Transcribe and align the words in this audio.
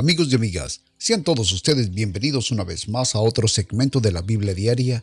Amigos 0.00 0.28
y 0.30 0.36
amigas, 0.36 0.82
sean 0.96 1.24
todos 1.24 1.50
ustedes 1.50 1.92
bienvenidos 1.92 2.52
una 2.52 2.62
vez 2.62 2.88
más 2.88 3.16
a 3.16 3.18
otro 3.18 3.48
segmento 3.48 3.98
de 3.98 4.12
la 4.12 4.22
Biblia 4.22 4.54
Diaria. 4.54 5.02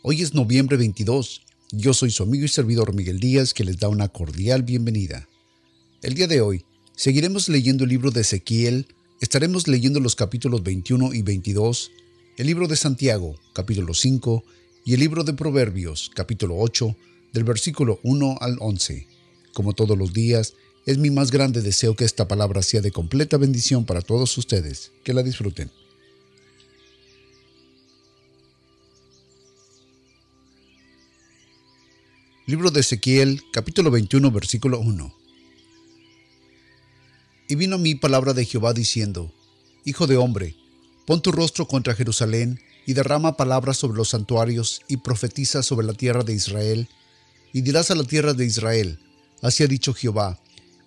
Hoy 0.00 0.22
es 0.22 0.32
noviembre 0.32 0.78
22. 0.78 1.42
Yo 1.72 1.92
soy 1.92 2.10
su 2.10 2.22
amigo 2.22 2.46
y 2.46 2.48
servidor 2.48 2.94
Miguel 2.94 3.20
Díaz 3.20 3.52
que 3.52 3.64
les 3.64 3.78
da 3.78 3.88
una 3.88 4.08
cordial 4.08 4.62
bienvenida. 4.62 5.28
El 6.02 6.14
día 6.14 6.26
de 6.26 6.40
hoy 6.40 6.64
seguiremos 6.96 7.50
leyendo 7.50 7.84
el 7.84 7.90
libro 7.90 8.12
de 8.12 8.22
Ezequiel, 8.22 8.86
estaremos 9.20 9.68
leyendo 9.68 10.00
los 10.00 10.16
capítulos 10.16 10.62
21 10.62 11.12
y 11.12 11.20
22, 11.20 11.90
el 12.38 12.46
libro 12.46 12.66
de 12.66 12.76
Santiago, 12.76 13.36
capítulo 13.52 13.92
5, 13.92 14.42
y 14.86 14.94
el 14.94 15.00
libro 15.00 15.22
de 15.22 15.34
Proverbios, 15.34 16.10
capítulo 16.14 16.56
8, 16.56 16.96
del 17.34 17.44
versículo 17.44 18.00
1 18.04 18.38
al 18.40 18.56
11. 18.58 19.06
Como 19.52 19.74
todos 19.74 19.98
los 19.98 20.14
días, 20.14 20.54
es 20.86 20.98
mi 20.98 21.10
más 21.10 21.30
grande 21.30 21.60
deseo 21.62 21.94
que 21.94 22.04
esta 22.04 22.26
palabra 22.26 22.62
sea 22.62 22.80
de 22.80 22.92
completa 22.92 23.36
bendición 23.36 23.84
para 23.84 24.00
todos 24.00 24.36
ustedes. 24.38 24.92
Que 25.04 25.12
la 25.12 25.22
disfruten. 25.22 25.70
Libro 32.46 32.70
de 32.70 32.80
Ezequiel, 32.80 33.42
capítulo 33.52 33.90
21, 33.90 34.30
versículo 34.32 34.80
1. 34.80 35.14
Y 37.48 37.54
vino 37.54 37.78
mi 37.78 37.94
palabra 37.94 38.32
de 38.32 38.44
Jehová 38.44 38.72
diciendo, 38.72 39.32
Hijo 39.84 40.06
de 40.06 40.16
hombre, 40.16 40.56
pon 41.06 41.22
tu 41.22 41.30
rostro 41.30 41.68
contra 41.68 41.94
Jerusalén 41.94 42.60
y 42.86 42.94
derrama 42.94 43.36
palabras 43.36 43.76
sobre 43.76 43.98
los 43.98 44.08
santuarios 44.08 44.82
y 44.88 44.96
profetiza 44.96 45.62
sobre 45.62 45.86
la 45.86 45.94
tierra 45.94 46.24
de 46.24 46.34
Israel, 46.34 46.88
y 47.52 47.60
dirás 47.60 47.90
a 47.90 47.94
la 47.94 48.04
tierra 48.04 48.34
de 48.34 48.46
Israel, 48.46 48.98
así 49.42 49.62
ha 49.62 49.66
dicho 49.66 49.94
Jehová, 49.94 50.40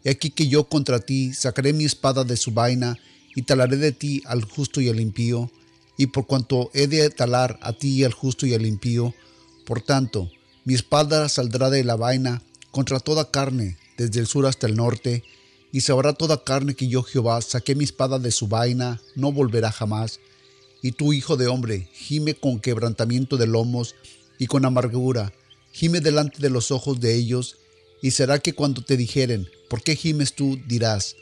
He 0.03 0.11
aquí 0.11 0.29
que 0.29 0.47
yo 0.47 0.65
contra 0.65 0.99
ti 0.99 1.33
sacaré 1.33 1.73
mi 1.73 1.85
espada 1.85 2.23
de 2.23 2.37
su 2.37 2.51
vaina 2.51 2.97
y 3.35 3.43
talaré 3.43 3.77
de 3.77 3.91
ti 3.91 4.21
al 4.25 4.43
justo 4.43 4.81
y 4.81 4.89
al 4.89 4.99
impío, 4.99 5.49
y 5.97 6.07
por 6.07 6.25
cuanto 6.25 6.69
he 6.73 6.87
de 6.87 7.09
talar 7.09 7.57
a 7.61 7.73
ti 7.73 8.03
al 8.03 8.13
justo 8.13 8.45
y 8.45 8.53
al 8.53 8.65
impío, 8.65 9.13
por 9.65 9.81
tanto, 9.81 10.29
mi 10.65 10.73
espada 10.73 11.29
saldrá 11.29 11.69
de 11.69 11.83
la 11.83 11.95
vaina 11.95 12.41
contra 12.71 12.99
toda 12.99 13.31
carne, 13.31 13.77
desde 13.97 14.19
el 14.19 14.27
sur 14.27 14.45
hasta 14.45 14.67
el 14.67 14.75
norte, 14.75 15.23
y 15.71 15.81
sabrá 15.81 16.13
toda 16.13 16.43
carne 16.43 16.75
que 16.75 16.87
yo 16.87 17.01
Jehová 17.03 17.41
saqué 17.41 17.75
mi 17.75 17.83
espada 17.83 18.19
de 18.19 18.31
su 18.31 18.47
vaina, 18.47 19.01
no 19.15 19.31
volverá 19.31 19.71
jamás. 19.71 20.19
Y 20.81 20.91
tú, 20.91 21.13
hijo 21.13 21.37
de 21.37 21.47
hombre, 21.47 21.89
gime 21.93 22.35
con 22.35 22.59
quebrantamiento 22.59 23.37
de 23.37 23.47
lomos 23.47 23.95
y 24.37 24.47
con 24.47 24.65
amargura, 24.65 25.33
gime 25.71 25.99
delante 25.99 26.39
de 26.39 26.49
los 26.49 26.71
ojos 26.71 26.99
de 26.99 27.15
ellos, 27.15 27.57
y 28.03 28.11
será 28.11 28.39
que 28.39 28.53
cuando 28.53 28.83
te 28.83 28.97
dijeren, 28.97 29.47
¿por 29.69 29.81
qué 29.81 29.95
gimes 29.95 30.33
tú? 30.33 30.59
dirás, 30.67 31.15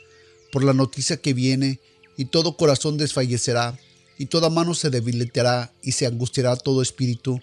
por 0.50 0.64
la 0.64 0.74
noticia 0.74 1.16
que 1.16 1.32
viene, 1.32 1.78
y 2.16 2.24
todo 2.24 2.56
corazón 2.56 2.98
desfallecerá, 2.98 3.78
y 4.18 4.26
toda 4.26 4.50
mano 4.50 4.74
se 4.74 4.90
debilitará, 4.90 5.72
y 5.80 5.92
se 5.92 6.06
angustiará 6.06 6.56
todo 6.56 6.82
espíritu, 6.82 7.40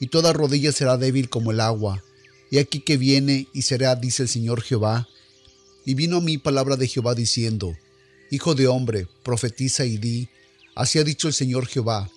y 0.00 0.08
toda 0.08 0.32
rodilla 0.32 0.72
será 0.72 0.96
débil 0.96 1.30
como 1.30 1.52
el 1.52 1.60
agua. 1.60 2.02
Y 2.50 2.58
aquí 2.58 2.80
que 2.80 2.96
viene, 2.96 3.46
y 3.54 3.62
será, 3.62 3.94
dice 3.94 4.24
el 4.24 4.28
Señor 4.28 4.60
Jehová. 4.60 5.06
Y 5.86 5.94
vino 5.94 6.16
a 6.16 6.20
mí 6.20 6.36
palabra 6.36 6.74
de 6.74 6.88
Jehová 6.88 7.14
diciendo, 7.14 7.76
Hijo 8.28 8.56
de 8.56 8.66
hombre, 8.66 9.06
profetiza 9.22 9.84
y 9.84 9.98
di, 9.98 10.28
así 10.74 10.98
ha 10.98 11.04
dicho 11.04 11.28
el 11.28 11.34
Señor 11.34 11.68
Jehová, 11.68 12.10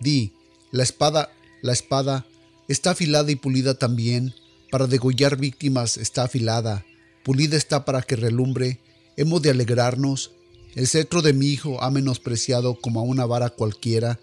di, 0.00 0.32
la 0.72 0.82
espada, 0.82 1.30
la 1.62 1.72
espada, 1.72 2.26
está 2.66 2.90
afilada 2.90 3.30
y 3.30 3.36
pulida 3.36 3.78
también, 3.78 4.34
para 4.70 4.86
degollar 4.86 5.36
víctimas 5.36 5.96
está 5.96 6.24
afilada, 6.24 6.84
pulida 7.22 7.56
está 7.56 7.84
para 7.84 8.02
que 8.02 8.16
relumbre, 8.16 8.80
hemos 9.16 9.42
de 9.42 9.50
alegrarnos. 9.50 10.32
El 10.74 10.86
cetro 10.86 11.22
de 11.22 11.32
mi 11.32 11.46
hijo 11.46 11.82
ha 11.82 11.90
menospreciado 11.90 12.78
como 12.80 13.00
a 13.00 13.02
una 13.02 13.26
vara 13.26 13.50
cualquiera, 13.50 14.20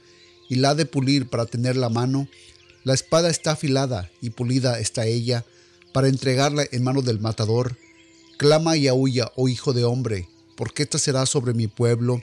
y 0.47 0.55
la 0.55 0.71
ha 0.71 0.75
de 0.75 0.85
pulir 0.85 1.27
para 1.27 1.45
tener 1.45 1.75
la 1.75 1.89
mano. 1.89 2.27
La 2.83 2.93
espada 2.93 3.29
está 3.29 3.51
afilada 3.51 4.11
y 4.21 4.29
pulida 4.29 4.79
está 4.79 5.05
ella, 5.05 5.43
para 5.91 6.07
entregarla 6.07 6.65
en 6.71 6.83
mano 6.83 7.01
del 7.01 7.19
matador. 7.19 7.77
Clama 8.37 8.77
y 8.77 8.87
aúlla, 8.87 9.31
oh 9.35 9.47
hijo 9.47 9.73
de 9.73 9.85
hombre, 9.85 10.27
porque 10.55 10.83
esta 10.83 10.99
será 10.99 11.25
sobre 11.25 11.53
mi 11.53 11.67
pueblo, 11.67 12.21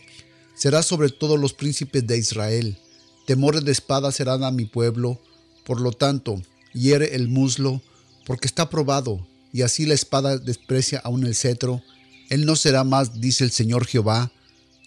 será 0.54 0.82
sobre 0.82 1.08
todos 1.08 1.40
los 1.40 1.52
príncipes 1.52 2.06
de 2.06 2.18
Israel. 2.18 2.78
Temores 3.26 3.64
de 3.64 3.72
espada 3.72 4.12
serán 4.12 4.44
a 4.44 4.50
mi 4.50 4.66
pueblo, 4.66 5.18
por 5.64 5.80
lo 5.80 5.92
tanto, 5.92 6.42
hiere 6.72 7.14
el 7.14 7.28
muslo, 7.28 7.82
porque 8.26 8.46
está 8.46 8.70
probado, 8.70 9.26
y 9.52 9.62
así 9.62 9.86
la 9.86 9.94
espada 9.94 10.38
desprecia 10.38 11.00
aún 11.04 11.24
el 11.26 11.34
cetro. 11.34 11.82
Él 12.30 12.46
no 12.46 12.56
será 12.56 12.84
más, 12.84 13.20
dice 13.20 13.44
el 13.44 13.50
Señor 13.50 13.86
Jehová. 13.86 14.32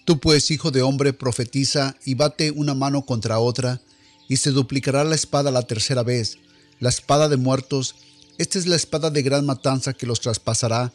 Tú 0.05 0.19
pues, 0.19 0.51
hijo 0.51 0.71
de 0.71 0.81
hombre, 0.81 1.13
profetiza 1.13 1.95
y 2.05 2.15
bate 2.15 2.51
una 2.51 2.73
mano 2.73 3.05
contra 3.05 3.39
otra, 3.39 3.81
y 4.27 4.37
se 4.37 4.51
duplicará 4.51 5.03
la 5.03 5.15
espada 5.15 5.51
la 5.51 5.63
tercera 5.63 6.03
vez, 6.03 6.37
la 6.79 6.89
espada 6.89 7.29
de 7.29 7.37
muertos. 7.37 7.95
Esta 8.37 8.59
es 8.59 8.67
la 8.67 8.75
espada 8.75 9.09
de 9.09 9.21
gran 9.21 9.45
matanza 9.45 9.93
que 9.93 10.07
los 10.07 10.21
traspasará, 10.21 10.91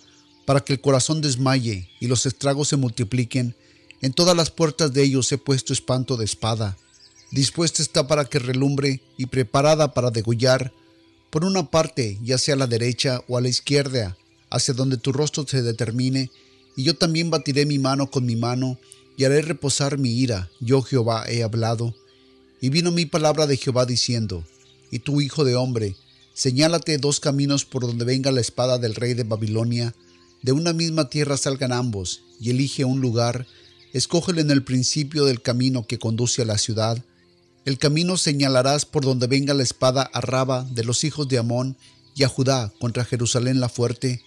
para 0.47 0.61
que 0.61 0.73
el 0.73 0.81
corazón 0.81 1.21
desmaye 1.21 1.89
y 2.01 2.09
los 2.09 2.27
estragos 2.27 2.69
se 2.69 2.77
multipliquen. 2.77 3.55
En 4.01 4.13
todas 4.13 4.37
las 4.37 4.51
puertas 4.51 4.93
de 4.93 5.03
ellos 5.03 5.31
he 5.31 5.39
puesto 5.39 5.73
espanto 5.73 6.17
de 6.17 6.25
espada. 6.25 6.77
Dispuesta 7.31 7.83
está 7.83 8.09
para 8.09 8.25
que 8.25 8.41
relumbre 8.41 9.01
y 9.17 9.27
preparada 9.27 9.95
para 9.95 10.11
degollar, 10.11 10.73
por 11.31 11.45
una 11.45 11.71
parte, 11.71 12.19
ya 12.23 12.39
sea 12.39 12.55
a 12.55 12.59
la 12.59 12.67
derecha 12.67 13.23
o 13.29 13.39
a 13.39 13.41
la 13.41 13.49
izquierda, 13.49 14.17
hacia 14.51 14.75
donde 14.75 14.97
tu 14.97 15.13
rostro 15.13 15.47
se 15.47 15.63
determine, 15.63 16.31
y 16.77 16.83
yo 16.83 16.97
también 16.97 17.31
batiré 17.31 17.67
mi 17.67 17.79
mano 17.79 18.11
con 18.11 18.27
mi 18.27 18.37
mano, 18.37 18.79
y 19.17 19.25
haré 19.25 19.43
reposar 19.43 19.99
mi 19.99 20.11
ira, 20.11 20.51
yo 20.61 20.83
Jehová 20.83 21.25
he 21.29 21.43
hablado. 21.43 21.95
Y 22.61 22.71
vino 22.71 22.91
mi 22.91 23.07
palabra 23.07 23.47
de 23.47 23.57
Jehová 23.57 23.87
diciendo, 23.87 24.45
Y 24.91 25.01
tú, 25.01 25.21
hijo 25.21 25.45
de 25.45 25.57
hombre, 25.57 25.95
señálate 26.35 26.99
dos 26.99 27.21
caminos 27.21 27.65
por 27.65 27.83
donde 27.87 28.05
venga 28.05 28.33
la 28.33 28.41
espada 28.41 28.79
del 28.79 28.95
rey 28.95 29.15
de 29.15 29.25
Babilonia, 29.25 29.95
de 30.43 30.53
una 30.53 30.73
misma 30.73 31.11
tierra 31.11 31.37
salgan 31.37 31.73
ambos, 31.73 32.23
y 32.41 32.51
elige 32.51 32.85
un 32.85 33.01
lugar, 33.01 33.47
escógele 33.93 34.41
en 34.41 34.51
el 34.51 34.65
principio 34.65 35.27
del 35.27 35.43
camino 35.43 35.87
que 35.87 35.99
conduce 35.99 36.43
a 36.43 36.47
la 36.47 36.59
ciudad, 36.59 37.05
el 37.65 37.79
camino 37.79 38.17
señalarás 38.17 38.87
por 38.87 39.05
donde 39.05 39.27
venga 39.27 39.55
la 39.55 39.63
espada 39.63 40.03
a 40.03 40.21
Raba 40.21 40.65
de 40.71 40.85
los 40.85 41.05
hijos 41.05 41.29
de 41.29 41.39
Amón 41.39 41.77
y 42.15 42.25
a 42.25 42.29
Judá 42.29 42.73
contra 42.81 43.05
Jerusalén 43.05 43.61
la 43.61 43.69
fuerte, 43.69 44.23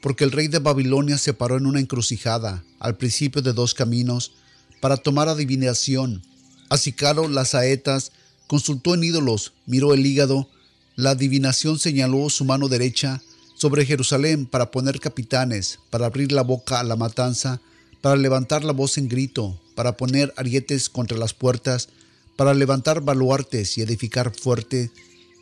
porque 0.00 0.24
el 0.24 0.32
rey 0.32 0.48
de 0.48 0.60
Babilonia 0.60 1.18
se 1.18 1.34
paró 1.34 1.56
en 1.56 1.66
una 1.66 1.80
encrucijada 1.80 2.64
al 2.78 2.96
principio 2.96 3.42
de 3.42 3.52
dos 3.52 3.74
caminos 3.74 4.32
para 4.80 4.96
tomar 4.96 5.28
adivinación. 5.28 6.22
Acicaro 6.68 7.28
las 7.28 7.50
saetas, 7.50 8.12
consultó 8.46 8.94
en 8.94 9.04
ídolos, 9.04 9.52
miró 9.66 9.92
el 9.94 10.06
hígado, 10.06 10.48
la 10.94 11.10
adivinación 11.10 11.78
señaló 11.78 12.30
su 12.30 12.44
mano 12.44 12.68
derecha 12.68 13.20
sobre 13.56 13.84
Jerusalén 13.84 14.46
para 14.46 14.70
poner 14.70 15.00
capitanes, 15.00 15.80
para 15.90 16.06
abrir 16.06 16.30
la 16.30 16.42
boca 16.42 16.78
a 16.78 16.84
la 16.84 16.96
matanza, 16.96 17.60
para 18.00 18.16
levantar 18.16 18.64
la 18.64 18.72
voz 18.72 18.98
en 18.98 19.08
grito, 19.08 19.60
para 19.74 19.96
poner 19.96 20.32
arietes 20.36 20.88
contra 20.88 21.18
las 21.18 21.34
puertas, 21.34 21.88
para 22.36 22.54
levantar 22.54 23.00
baluartes 23.00 23.78
y 23.78 23.82
edificar 23.82 24.32
fuerte, 24.34 24.90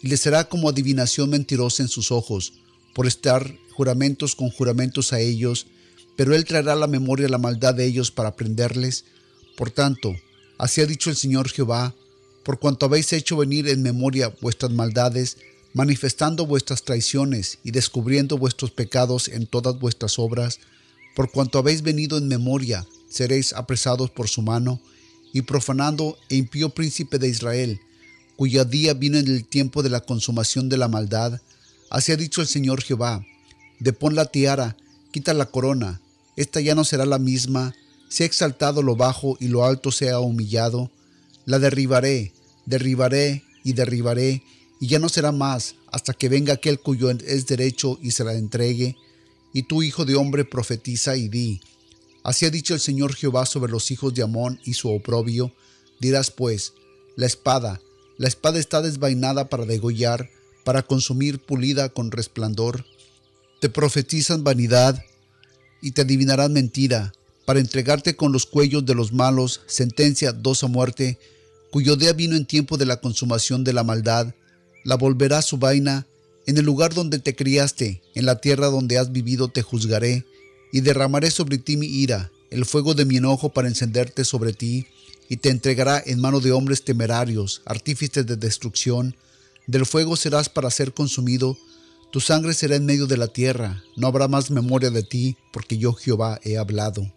y 0.01 0.09
le 0.09 0.17
será 0.17 0.49
como 0.49 0.69
adivinación 0.69 1.31
mentirosa 1.31 1.83
en 1.83 1.89
sus 1.89 2.13
ojos, 2.13 2.55
por 2.95 3.07
estar 3.07 3.57
juramentos 3.73 4.37
con 4.37 4.51
juramentos 4.51 5.13
a 5.13 5.21
ellos, 5.21 5.67
pero 6.17 6.35
él 6.35 6.45
traerá 6.45 6.75
la 6.77 6.87
memoria 6.87 7.29
la 7.29 7.39
maldad 7.39 7.75
de 7.75 7.85
ellos 7.85 8.11
para 8.11 8.37
prenderles. 8.37 9.05
Por 9.57 9.71
tanto, 9.71 10.15
así 10.59 10.81
ha 10.81 10.87
dicho 10.87 11.11
el 11.11 11.17
Señor 11.17 11.49
Jehová, 11.49 11.95
por 12.45 12.59
cuanto 12.59 12.87
habéis 12.87 13.13
hecho 13.13 13.37
venir 13.37 13.69
en 13.69 13.83
memoria 13.83 14.33
vuestras 14.41 14.71
maldades, 14.71 15.39
manifestando 15.73 16.47
vuestras 16.47 16.85
traiciones 16.85 17.59
y 17.65 17.73
descubriendo 17.73 18.39
vuestros 18.39 18.71
pecados 18.71 19.29
en 19.29 19.47
todas 19.47 19.79
vuestras 19.79 20.19
obras, 20.19 20.61
por 21.17 21.31
cuanto 21.33 21.59
habéis 21.59 21.83
venido 21.83 22.19
en 22.19 22.29
memoria, 22.29 22.87
seréis 23.09 23.53
apresados 23.53 24.11
por 24.11 24.29
su 24.29 24.43
mano, 24.43 24.81
y 25.35 25.43
profanando 25.43 26.17
e 26.31 26.37
impío 26.37 26.71
príncipe 26.71 27.19
de 27.19 27.29
Israel, 27.29 27.81
cuyo 28.37 28.65
día 28.65 28.95
vino 28.95 29.19
en 29.19 29.27
el 29.27 29.45
tiempo 29.45 29.83
de 29.83 29.91
la 29.91 30.01
consumación 30.01 30.69
de 30.69 30.79
la 30.79 30.89
maldad. 30.89 31.41
Así 31.91 32.13
ha 32.13 32.17
dicho 32.17 32.41
el 32.41 32.47
Señor 32.47 32.81
Jehová, 32.83 33.27
depón 33.81 34.15
la 34.15 34.27
tiara, 34.27 34.77
quita 35.11 35.35
la 35.35 35.47
corona, 35.47 36.01
esta 36.37 36.61
ya 36.61 36.77
no 36.77 36.85
será 36.85 37.05
la 37.05 37.19
misma, 37.19 37.75
sea 38.09 38.27
exaltado 38.27 38.81
lo 38.83 38.95
bajo 38.95 39.37
y 39.41 39.49
lo 39.49 39.65
alto 39.65 39.91
sea 39.91 40.21
humillado, 40.21 40.91
la 41.47 41.59
derribaré, 41.59 42.33
derribaré 42.65 43.43
y 43.65 43.73
derribaré, 43.73 44.43
y 44.79 44.87
ya 44.87 45.01
no 45.01 45.09
será 45.09 45.33
más, 45.33 45.75
hasta 45.91 46.13
que 46.13 46.29
venga 46.29 46.55
aquel 46.55 46.79
cuyo 46.79 47.11
es 47.11 47.47
derecho 47.47 47.99
y 48.01 48.13
se 48.13 48.23
la 48.23 48.35
entregue. 48.35 48.97
Y 49.53 49.65
tú, 49.65 49.83
hijo 49.83 50.05
de 50.05 50.15
hombre, 50.15 50.45
profetiza 50.45 51.17
y 51.17 51.29
di, 51.29 51.61
Así 52.25 52.47
ha 52.47 52.51
dicho 52.51 52.73
el 52.75 52.81
Señor 52.81 53.15
Jehová 53.15 53.45
sobre 53.45 53.71
los 53.71 53.91
hijos 53.91 54.15
de 54.15 54.23
Amón 54.23 54.59
y 54.65 54.75
su 54.75 54.89
oprobio. 54.89 55.53
Dirás 56.01 56.31
pues, 56.31 56.73
la 57.17 57.27
espada, 57.27 57.81
la 58.17 58.29
espada 58.29 58.59
está 58.59 58.81
desvainada 58.81 59.49
para 59.51 59.67
degollar, 59.67 60.31
para 60.65 60.83
consumir 60.83 61.39
pulida 61.39 61.91
con 61.91 62.11
resplandor. 62.11 62.87
Te 63.61 63.69
profetizan 63.69 64.43
vanidad 64.43 65.05
y 65.83 65.93
te 65.93 66.03
adivinarán 66.03 66.53
mentira. 66.53 67.13
para 67.45 67.61
entregarte 67.61 68.17
con 68.17 68.33
los 68.33 68.47
cuellos 68.47 68.87
de 68.87 68.95
los 68.95 69.13
malos, 69.13 69.61
sentencia 69.67 70.33
dos 70.33 70.65
a 70.65 70.67
muerte, 70.67 71.19
cuyo 71.71 71.95
día 71.95 72.15
vino 72.15 72.37
en 72.37 72.47
tiempo 72.47 72.79
de 72.79 72.87
la 72.87 73.03
consumación 73.03 73.65
de 73.65 73.75
la 73.75 73.85
maldad, 73.85 74.35
la 74.83 74.97
volverá 74.97 75.43
su 75.43 75.59
vaina, 75.59 76.07
en 76.47 76.57
el 76.57 76.65
lugar 76.65 76.95
donde 76.95 77.19
te 77.19 77.37
criaste, 77.37 78.01
en 78.15 78.25
la 78.25 78.41
tierra 78.41 78.69
donde 78.69 78.97
has 78.97 79.13
vivido 79.13 79.49
te 79.49 79.61
juzgaré, 79.61 80.25
y 80.75 80.81
derramaré 80.81 81.31
sobre 81.31 81.59
ti 81.59 81.77
mi 81.77 81.87
ira, 81.87 82.33
el 82.51 82.65
fuego 82.65 82.95
de 82.95 83.05
mi 83.05 83.19
enojo 83.19 83.51
para 83.51 83.69
encenderte 83.69 84.25
sobre 84.25 84.53
ti, 84.53 84.89
y 85.29 85.37
te 85.37 85.51
entregará 85.51 86.03
en 86.05 86.21
mano 86.21 86.41
de 86.41 86.51
hombres 86.51 86.83
temerarios, 86.83 87.63
artífices 87.65 88.27
de 88.27 88.37
destrucción, 88.37 89.15
del 89.69 89.87
fuego 89.87 90.17
serás 90.17 90.49
para 90.49 90.73
ser 90.73 90.93
consumido, 90.93 91.57
tu 92.11 92.19
sangre 92.19 92.55
será 92.55 92.75
en 92.75 92.87
medio 92.87 93.07
de 93.07 93.17
la 93.17 93.29
tierra, 93.29 93.85
no 93.95 94.09
habrá 94.09 94.27
más 94.27 94.51
memoria 94.51 94.91
de 94.91 95.05
ti, 95.05 95.37
porque 95.53 95.79
yo 95.79 95.93
Jehová 95.93 96.41
he 96.43 96.59
hablado. 96.59 97.09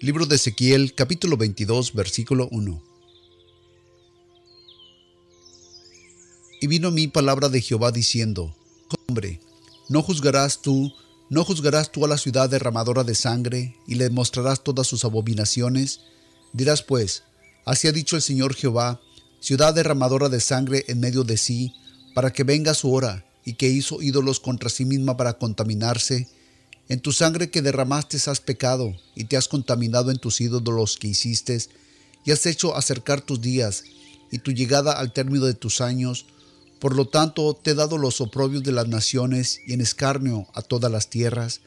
Libro 0.00 0.24
de 0.24 0.36
Ezequiel 0.36 0.94
capítulo 0.94 1.36
22 1.36 1.92
versículo 1.92 2.48
1 2.50 2.93
Y 6.64 6.66
vino 6.66 6.90
mi 6.90 7.08
palabra 7.08 7.50
de 7.50 7.60
Jehová 7.60 7.92
diciendo, 7.92 8.56
Hombre, 9.06 9.38
no 9.90 10.00
juzgarás 10.00 10.62
tú, 10.62 10.94
no 11.28 11.44
juzgarás 11.44 11.92
tú 11.92 12.06
a 12.06 12.08
la 12.08 12.16
ciudad 12.16 12.48
derramadora 12.48 13.04
de 13.04 13.14
sangre, 13.14 13.76
y 13.86 13.96
le 13.96 14.08
mostrarás 14.08 14.64
todas 14.64 14.86
sus 14.86 15.04
abominaciones. 15.04 16.00
Dirás 16.54 16.82
pues, 16.82 17.22
así 17.66 17.86
ha 17.86 17.92
dicho 17.92 18.16
el 18.16 18.22
Señor 18.22 18.54
Jehová, 18.54 18.98
ciudad 19.40 19.74
derramadora 19.74 20.30
de 20.30 20.40
sangre 20.40 20.86
en 20.88 21.00
medio 21.00 21.22
de 21.22 21.36
sí, 21.36 21.74
para 22.14 22.32
que 22.32 22.44
venga 22.44 22.72
su 22.72 22.94
hora, 22.94 23.26
y 23.44 23.56
que 23.56 23.68
hizo 23.68 24.00
ídolos 24.00 24.40
contra 24.40 24.70
sí 24.70 24.86
misma 24.86 25.18
para 25.18 25.34
contaminarse, 25.34 26.28
en 26.88 26.98
tu 26.98 27.12
sangre 27.12 27.50
que 27.50 27.60
derramaste 27.60 28.16
has 28.30 28.40
pecado, 28.40 28.96
y 29.14 29.24
te 29.24 29.36
has 29.36 29.48
contaminado 29.48 30.10
en 30.10 30.16
tus 30.16 30.40
ídolos 30.40 30.96
que 30.96 31.08
hiciste, 31.08 31.58
y 32.24 32.30
has 32.30 32.46
hecho 32.46 32.74
acercar 32.74 33.20
tus 33.20 33.42
días, 33.42 33.84
y 34.30 34.38
tu 34.38 34.50
llegada 34.50 34.92
al 34.92 35.12
término 35.12 35.44
de 35.44 35.52
tus 35.52 35.82
años. 35.82 36.24
Por 36.84 36.96
lo 36.96 37.06
tanto, 37.06 37.54
te 37.54 37.70
he 37.70 37.74
dado 37.74 37.96
los 37.96 38.20
oprobios 38.20 38.62
de 38.62 38.70
las 38.70 38.88
naciones, 38.88 39.58
y 39.66 39.72
en 39.72 39.80
escarnio 39.80 40.48
a 40.52 40.60
todas 40.60 40.92
las 40.92 41.08
tierras. 41.08 41.62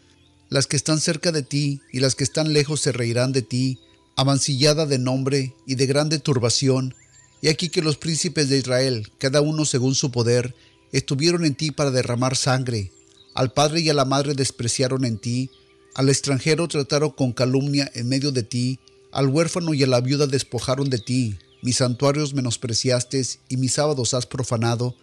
Las 0.47 0.67
que 0.67 0.75
están 0.75 0.99
cerca 0.99 1.31
de 1.31 1.41
ti 1.41 1.81
y 1.91 2.01
las 2.01 2.13
que 2.13 2.23
están 2.23 2.53
lejos 2.53 2.81
se 2.81 2.91
reirán 2.91 3.31
de 3.31 3.41
ti, 3.41 3.79
amancillada 4.15 4.85
de 4.85 4.99
nombre 4.99 5.55
y 5.65 5.73
de 5.73 5.87
grande 5.87 6.19
turbación. 6.19 6.93
Y 7.41 7.47
aquí 7.47 7.69
que 7.69 7.81
los 7.81 7.97
príncipes 7.97 8.47
de 8.47 8.59
Israel, 8.59 9.11
cada 9.17 9.41
uno 9.41 9.65
según 9.65 9.95
su 9.95 10.11
poder, 10.11 10.53
estuvieron 10.91 11.45
en 11.45 11.55
ti 11.55 11.71
para 11.71 11.89
derramar 11.89 12.35
sangre, 12.35 12.91
al 13.33 13.53
padre 13.53 13.79
y 13.79 13.89
a 13.89 13.95
la 13.95 14.05
madre 14.05 14.35
despreciaron 14.35 15.03
en 15.03 15.17
ti, 15.17 15.49
al 15.95 16.09
extranjero 16.09 16.67
trataron 16.67 17.09
con 17.09 17.33
calumnia 17.33 17.89
en 17.95 18.07
medio 18.07 18.31
de 18.31 18.43
ti, 18.43 18.79
al 19.11 19.29
huérfano 19.29 19.73
y 19.73 19.81
a 19.81 19.87
la 19.87 19.99
viuda 19.99 20.27
despojaron 20.27 20.91
de 20.91 20.99
ti, 20.99 21.39
mis 21.63 21.77
santuarios 21.77 22.35
menospreciaste 22.35 23.25
y 23.49 23.57
mis 23.57 23.73
sábados 23.73 24.13
has 24.13 24.27
profanado. 24.27 24.95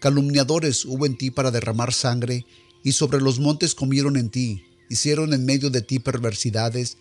Calumniadores 0.00 0.84
hubo 0.84 1.06
en 1.06 1.16
ti 1.16 1.30
para 1.30 1.50
derramar 1.50 1.92
sangre, 1.92 2.44
y 2.82 2.92
sobre 2.92 3.20
los 3.20 3.40
montes 3.40 3.74
comieron 3.74 4.16
en 4.16 4.30
ti, 4.30 4.62
hicieron 4.88 5.32
en 5.32 5.44
medio 5.44 5.70
de 5.70 5.82
ti 5.82 5.98
perversidades. 5.98 6.98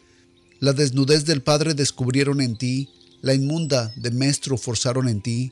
La 0.59 0.73
desnudez 0.73 1.25
del 1.25 1.41
Padre 1.41 1.73
descubrieron 1.73 2.41
en 2.41 2.55
ti, 2.57 2.89
la 3.21 3.33
inmunda 3.33 3.93
de 3.95 4.11
Maestro 4.11 4.57
forzaron 4.57 5.09
en 5.09 5.21
ti, 5.21 5.51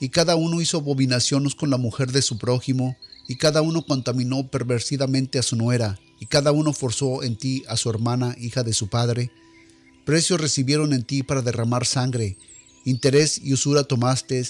y 0.00 0.08
cada 0.08 0.36
uno 0.36 0.60
hizo 0.60 0.78
abominaciones 0.78 1.54
con 1.54 1.70
la 1.70 1.76
mujer 1.76 2.12
de 2.12 2.22
su 2.22 2.38
prójimo, 2.38 2.96
y 3.28 3.36
cada 3.36 3.62
uno 3.62 3.84
contaminó 3.84 4.48
perversidamente 4.48 5.38
a 5.38 5.42
su 5.42 5.56
nuera, 5.56 5.98
y 6.20 6.26
cada 6.26 6.52
uno 6.52 6.72
forzó 6.72 7.22
en 7.22 7.36
ti 7.36 7.64
a 7.68 7.76
su 7.76 7.90
hermana, 7.90 8.36
hija 8.38 8.62
de 8.62 8.72
su 8.72 8.88
padre. 8.88 9.30
Precio 10.04 10.36
recibieron 10.36 10.92
en 10.92 11.04
ti 11.04 11.22
para 11.22 11.42
derramar 11.42 11.86
sangre, 11.86 12.36
interés 12.84 13.40
y 13.42 13.52
usura 13.52 13.84
tomaste, 13.84 14.44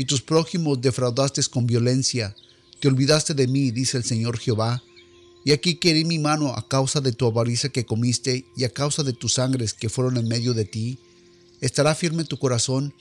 y 0.00 0.06
tus 0.06 0.22
prójimos 0.22 0.80
defraudaste 0.80 1.42
con 1.50 1.66
violencia. 1.66 2.34
Te 2.80 2.88
olvidaste 2.88 3.34
de 3.34 3.46
mí, 3.46 3.70
dice 3.70 3.98
el 3.98 4.04
Señor 4.04 4.38
Jehová. 4.38 4.82
Y 5.44 5.52
aquí 5.52 5.74
querí 5.74 6.06
mi 6.06 6.18
mano 6.18 6.54
a 6.54 6.66
causa 6.66 7.02
de 7.02 7.12
tu 7.12 7.26
avaricia 7.26 7.68
que 7.68 7.84
comiste 7.84 8.46
y 8.56 8.64
a 8.64 8.70
causa 8.70 9.02
de 9.02 9.12
tus 9.12 9.34
sangres 9.34 9.74
que 9.74 9.90
fueron 9.90 10.16
en 10.16 10.26
medio 10.26 10.54
de 10.54 10.64
ti. 10.64 10.98
Estará 11.60 11.94
firme 11.94 12.24
tu 12.24 12.38
corazón, 12.38 12.94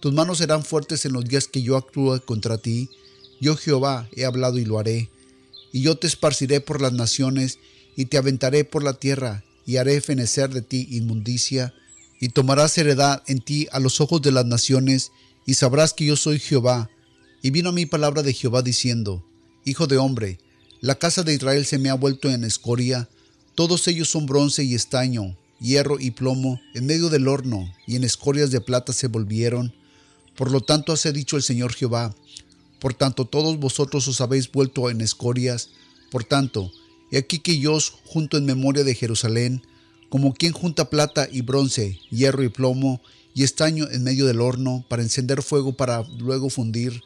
tus 0.00 0.14
manos 0.14 0.38
serán 0.38 0.64
fuertes 0.64 1.04
en 1.04 1.12
los 1.12 1.26
días 1.26 1.48
que 1.48 1.60
yo 1.60 1.76
actúe 1.76 2.20
contra 2.24 2.56
ti 2.56 2.88
yo 3.40 3.56
Jehová 3.56 4.08
he 4.16 4.24
hablado 4.24 4.58
y 4.58 4.64
lo 4.64 4.78
haré. 4.78 5.10
Y 5.72 5.82
yo 5.82 5.96
te 5.96 6.06
esparciré 6.06 6.60
por 6.60 6.80
las 6.80 6.92
naciones, 6.92 7.58
y 7.96 8.06
te 8.06 8.16
aventaré 8.16 8.64
por 8.64 8.82
la 8.82 8.94
tierra, 8.94 9.44
y 9.66 9.76
haré 9.76 10.00
fenecer 10.00 10.50
de 10.50 10.62
ti 10.62 10.88
inmundicia, 10.90 11.74
y 12.20 12.30
tomarás 12.30 12.78
heredad 12.78 13.22
en 13.26 13.40
ti 13.40 13.68
a 13.70 13.80
los 13.80 14.00
ojos 14.00 14.22
de 14.22 14.32
las 14.32 14.46
naciones, 14.46 15.12
y 15.48 15.54
sabrás 15.54 15.94
que 15.94 16.04
yo 16.04 16.14
soy 16.14 16.38
Jehová. 16.38 16.90
Y 17.40 17.48
vino 17.48 17.70
a 17.70 17.72
mí 17.72 17.86
palabra 17.86 18.22
de 18.22 18.34
Jehová 18.34 18.60
diciendo, 18.60 19.24
Hijo 19.64 19.86
de 19.86 19.96
hombre, 19.96 20.38
la 20.82 20.98
casa 20.98 21.22
de 21.22 21.32
Israel 21.32 21.64
se 21.64 21.78
me 21.78 21.88
ha 21.88 21.94
vuelto 21.94 22.28
en 22.28 22.44
escoria, 22.44 23.08
todos 23.54 23.88
ellos 23.88 24.10
son 24.10 24.26
bronce 24.26 24.62
y 24.62 24.74
estaño, 24.74 25.38
hierro 25.58 25.98
y 26.00 26.10
plomo, 26.10 26.60
en 26.74 26.84
medio 26.84 27.08
del 27.08 27.28
horno, 27.28 27.72
y 27.86 27.96
en 27.96 28.04
escorias 28.04 28.50
de 28.50 28.60
plata 28.60 28.92
se 28.92 29.06
volvieron. 29.06 29.72
Por 30.36 30.50
lo 30.50 30.60
tanto, 30.60 30.92
hace 30.92 31.14
dicho 31.14 31.38
el 31.38 31.42
Señor 31.42 31.72
Jehová, 31.72 32.14
por 32.78 32.92
tanto, 32.92 33.24
todos 33.24 33.58
vosotros 33.58 34.06
os 34.06 34.20
habéis 34.20 34.52
vuelto 34.52 34.90
en 34.90 35.00
escorias. 35.00 35.70
Por 36.10 36.24
tanto, 36.24 36.70
he 37.10 37.16
aquí 37.16 37.38
que 37.38 37.58
yo 37.58 37.72
os 37.72 37.94
junto 38.04 38.36
en 38.36 38.44
memoria 38.44 38.84
de 38.84 38.94
Jerusalén, 38.94 39.62
como 40.10 40.34
quien 40.34 40.52
junta 40.52 40.90
plata 40.90 41.26
y 41.32 41.40
bronce, 41.40 41.98
hierro 42.10 42.42
y 42.42 42.50
plomo, 42.50 43.00
y 43.38 43.44
estaño 43.44 43.86
en 43.88 44.02
medio 44.02 44.26
del 44.26 44.40
horno, 44.40 44.84
para 44.88 45.00
encender 45.00 45.44
fuego 45.44 45.76
para 45.76 46.02
luego 46.18 46.50
fundir. 46.50 47.04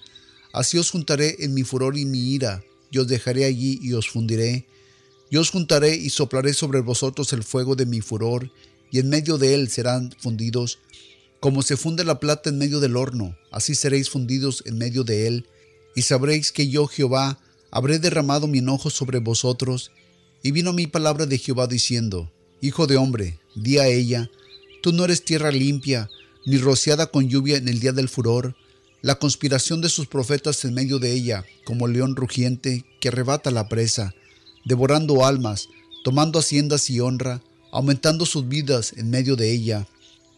Así 0.54 0.78
os 0.78 0.90
juntaré 0.90 1.36
en 1.40 1.52
mi 1.52 1.62
furor 1.62 1.98
y 1.98 2.06
mi 2.06 2.32
ira, 2.32 2.64
y 2.90 2.96
os 2.96 3.06
dejaré 3.06 3.44
allí 3.44 3.78
y 3.82 3.92
os 3.92 4.08
fundiré. 4.08 4.66
Yo 5.30 5.42
os 5.42 5.50
juntaré 5.50 5.94
y 5.94 6.08
soplaré 6.08 6.54
sobre 6.54 6.80
vosotros 6.80 7.34
el 7.34 7.42
fuego 7.42 7.76
de 7.76 7.84
mi 7.84 8.00
furor, 8.00 8.50
y 8.90 8.98
en 8.98 9.10
medio 9.10 9.36
de 9.36 9.52
él 9.52 9.68
serán 9.68 10.10
fundidos. 10.20 10.78
Como 11.38 11.60
se 11.60 11.76
funde 11.76 12.02
la 12.02 12.18
plata 12.18 12.48
en 12.48 12.56
medio 12.56 12.80
del 12.80 12.96
horno, 12.96 13.36
así 13.50 13.74
seréis 13.74 14.08
fundidos 14.08 14.62
en 14.64 14.78
medio 14.78 15.04
de 15.04 15.26
él, 15.26 15.46
y 15.94 16.00
sabréis 16.00 16.50
que 16.50 16.66
yo, 16.66 16.86
Jehová, 16.86 17.40
habré 17.70 17.98
derramado 17.98 18.46
mi 18.46 18.60
enojo 18.60 18.88
sobre 18.88 19.18
vosotros. 19.18 19.92
Y 20.42 20.52
vino 20.52 20.72
mi 20.72 20.86
palabra 20.86 21.26
de 21.26 21.36
Jehová 21.36 21.66
diciendo, 21.66 22.32
Hijo 22.62 22.86
de 22.86 22.96
hombre, 22.96 23.38
di 23.54 23.76
a 23.76 23.86
ella, 23.86 24.30
tú 24.82 24.94
no 24.94 25.04
eres 25.04 25.26
tierra 25.26 25.52
limpia, 25.52 26.08
ni 26.46 26.58
rociada 26.58 27.06
con 27.06 27.28
lluvia 27.28 27.56
en 27.56 27.68
el 27.68 27.80
día 27.80 27.92
del 27.92 28.08
furor, 28.08 28.56
la 29.00 29.18
conspiración 29.18 29.80
de 29.80 29.88
sus 29.88 30.06
profetas 30.06 30.64
en 30.64 30.74
medio 30.74 30.98
de 30.98 31.12
ella, 31.12 31.44
como 31.64 31.88
león 31.88 32.14
rugiente 32.14 32.84
que 33.00 33.08
arrebata 33.08 33.50
la 33.50 33.68
presa, 33.68 34.14
devorando 34.64 35.24
almas, 35.24 35.68
tomando 36.04 36.38
haciendas 36.38 36.88
y 36.90 37.00
honra, 37.00 37.42
aumentando 37.72 38.26
sus 38.26 38.48
vidas 38.48 38.94
en 38.96 39.10
medio 39.10 39.34
de 39.34 39.50
ella. 39.50 39.88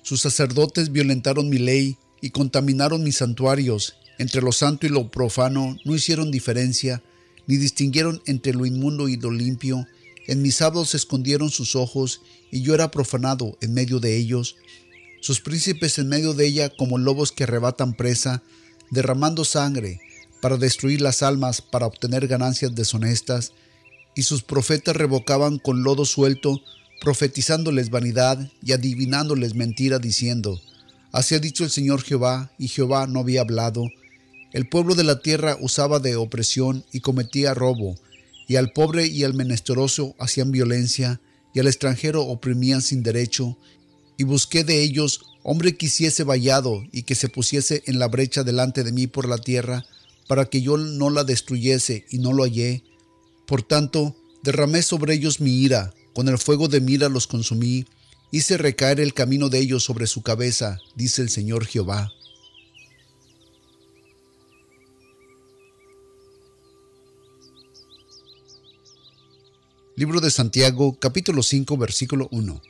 Sus 0.02 0.20
sacerdotes 0.20 0.92
violentaron 0.92 1.48
mi 1.48 1.58
ley 1.58 1.98
y 2.20 2.30
contaminaron 2.30 3.02
mis 3.02 3.16
santuarios, 3.16 3.96
entre 4.18 4.40
lo 4.40 4.52
santo 4.52 4.86
y 4.86 4.90
lo 4.90 5.10
profano 5.10 5.76
no 5.84 5.94
hicieron 5.94 6.30
diferencia, 6.30 7.02
ni 7.46 7.56
distinguieron 7.56 8.22
entre 8.26 8.52
lo 8.52 8.64
inmundo 8.64 9.08
y 9.08 9.16
lo 9.16 9.30
limpio. 9.30 9.86
En 10.26 10.40
mis 10.40 10.56
sábados 10.56 10.94
escondieron 10.94 11.50
sus 11.50 11.76
ojos, 11.76 12.20
y 12.50 12.62
yo 12.62 12.74
era 12.74 12.90
profanado 12.90 13.58
en 13.60 13.74
medio 13.74 14.00
de 14.00 14.16
ellos. 14.16 14.56
Sus 15.24 15.40
príncipes 15.40 15.98
en 15.98 16.10
medio 16.10 16.34
de 16.34 16.44
ella 16.44 16.68
como 16.68 16.98
lobos 16.98 17.32
que 17.32 17.44
arrebatan 17.44 17.94
presa, 17.94 18.42
derramando 18.90 19.46
sangre, 19.46 20.02
para 20.42 20.58
destruir 20.58 21.00
las 21.00 21.22
almas, 21.22 21.62
para 21.62 21.86
obtener 21.86 22.26
ganancias 22.26 22.74
deshonestas. 22.74 23.52
Y 24.14 24.24
sus 24.24 24.42
profetas 24.42 24.94
revocaban 24.94 25.56
con 25.56 25.82
lodo 25.82 26.04
suelto, 26.04 26.60
profetizándoles 27.00 27.88
vanidad 27.88 28.50
y 28.62 28.72
adivinándoles 28.72 29.54
mentira, 29.54 29.98
diciendo, 29.98 30.60
Así 31.10 31.34
ha 31.34 31.38
dicho 31.38 31.64
el 31.64 31.70
Señor 31.70 32.02
Jehová, 32.02 32.50
y 32.58 32.68
Jehová 32.68 33.06
no 33.06 33.20
había 33.20 33.40
hablado, 33.40 33.88
el 34.52 34.68
pueblo 34.68 34.94
de 34.94 35.04
la 35.04 35.20
tierra 35.20 35.56
usaba 35.58 36.00
de 36.00 36.16
opresión 36.16 36.84
y 36.92 37.00
cometía 37.00 37.54
robo, 37.54 37.96
y 38.46 38.56
al 38.56 38.72
pobre 38.72 39.06
y 39.06 39.24
al 39.24 39.32
menesteroso 39.32 40.14
hacían 40.18 40.52
violencia, 40.52 41.22
y 41.54 41.60
al 41.60 41.66
extranjero 41.66 42.24
oprimían 42.26 42.82
sin 42.82 43.02
derecho, 43.02 43.56
y 44.16 44.24
busqué 44.24 44.64
de 44.64 44.82
ellos 44.82 45.20
hombre 45.42 45.76
que 45.76 45.86
hiciese 45.86 46.24
vallado 46.24 46.82
y 46.90 47.02
que 47.02 47.14
se 47.14 47.28
pusiese 47.28 47.82
en 47.86 47.98
la 47.98 48.08
brecha 48.08 48.42
delante 48.42 48.82
de 48.82 48.92
mí 48.92 49.06
por 49.06 49.28
la 49.28 49.38
tierra, 49.38 49.84
para 50.26 50.46
que 50.46 50.62
yo 50.62 50.78
no 50.78 51.10
la 51.10 51.22
destruyese, 51.22 52.06
y 52.10 52.18
no 52.18 52.32
lo 52.32 52.44
hallé. 52.44 52.82
Por 53.46 53.62
tanto, 53.62 54.16
derramé 54.42 54.82
sobre 54.82 55.14
ellos 55.14 55.40
mi 55.40 55.50
ira, 55.50 55.92
con 56.14 56.28
el 56.28 56.38
fuego 56.38 56.68
de 56.68 56.80
mi 56.80 56.94
ira 56.94 57.08
los 57.08 57.26
consumí, 57.26 57.86
hice 58.30 58.56
recaer 58.56 59.00
el 59.00 59.12
camino 59.12 59.50
de 59.50 59.58
ellos 59.58 59.84
sobre 59.84 60.06
su 60.06 60.22
cabeza, 60.22 60.78
dice 60.96 61.20
el 61.20 61.28
Señor 61.28 61.66
Jehová. 61.66 62.10
Libro 69.96 70.20
de 70.20 70.30
Santiago, 70.30 70.98
capítulo 70.98 71.42
5, 71.42 71.76
versículo 71.76 72.28
1. 72.32 72.60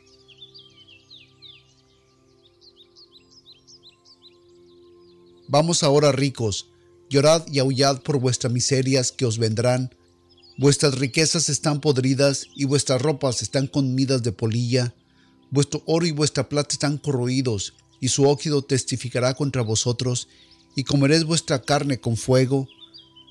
Vamos 5.54 5.84
ahora 5.84 6.11
ricos, 6.11 6.66
llorad 7.08 7.46
y 7.46 7.61
aullad 7.61 8.02
por 8.02 8.18
vuestras 8.18 8.52
miserias 8.52 9.12
que 9.12 9.25
os 9.25 9.38
vendrán. 9.38 9.94
Vuestras 10.58 10.99
riquezas 10.99 11.49
están 11.49 11.80
podridas 11.80 12.49
y 12.56 12.64
vuestras 12.64 13.00
ropas 13.00 13.40
están 13.40 13.68
comidas 13.68 14.25
de 14.25 14.32
polilla. 14.32 14.96
Vuestro 15.52 15.80
oro 15.87 16.06
y 16.06 16.11
vuestra 16.11 16.49
plata 16.49 16.70
están 16.73 16.99
corroídos, 16.99 17.75
y 18.00 18.08
su 18.08 18.25
óxido 18.25 18.62
testificará 18.62 19.34
contra 19.34 19.62
vosotros, 19.62 20.26
y 20.75 20.82
comeréis 20.82 21.23
vuestra 21.23 21.62
carne 21.62 22.00
con 22.00 22.16
fuego. 22.16 22.66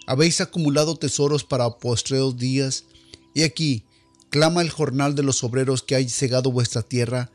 Habéis 0.08 0.40
acumulado 0.40 0.96
tesoros 0.96 1.44
para 1.44 1.70
postreros 1.72 2.38
días, 2.38 2.86
y 3.34 3.42
aquí 3.42 3.84
clama 4.30 4.62
el 4.62 4.70
jornal 4.70 5.14
de 5.16 5.24
los 5.24 5.44
obreros 5.44 5.84
que 5.84 5.96
hay 5.96 6.08
cegado 6.08 6.54
vuestra 6.54 6.84
tierra, 6.84 7.33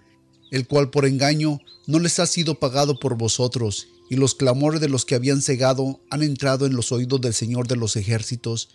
el 0.51 0.67
cual 0.67 0.91
por 0.91 1.07
engaño 1.07 1.61
no 1.87 1.99
les 1.99 2.19
ha 2.19 2.27
sido 2.27 2.57
pagado 2.57 2.99
por 2.99 3.17
vosotros, 3.17 3.89
y 4.11 4.17
los 4.17 4.35
clamores 4.35 4.81
de 4.81 4.89
los 4.89 5.05
que 5.05 5.15
habían 5.15 5.43
cegado 5.43 6.01
han 6.11 6.23
entrado 6.23 6.67
en 6.67 6.75
los 6.75 6.93
oídos 6.93 7.21
del 7.21 7.35
Señor 7.35 7.69
de 7.69 7.77
los 7.77 7.97
ejércitos. 7.97 8.71